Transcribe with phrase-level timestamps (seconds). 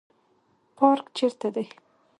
[0.77, 1.65] پارک چیرته دی؟